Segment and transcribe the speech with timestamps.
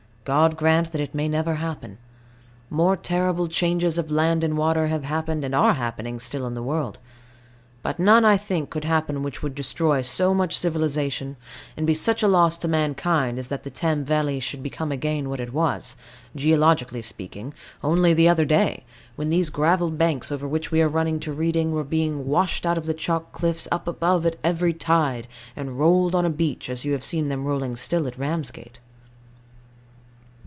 [0.23, 1.97] God grant that it may never happen.
[2.69, 6.61] More terrible changes of land and water have happened, and are happening still in the
[6.61, 6.99] world:
[7.81, 11.37] but none, I think, could happen which would destroy so much civilisation
[11.75, 15.27] and be such a loss to mankind, as that the Thames valley should become again
[15.27, 15.95] what it was,
[16.35, 17.51] geologically speaking,
[17.83, 18.83] only the other day,
[19.15, 22.77] when these gravel banks, over which we are running to Reading, were being washed out
[22.77, 26.85] of the chalk cliffs up above at every tide, and rolled on a beach, as
[26.85, 28.79] you have seen them rolling still at Ramsgate.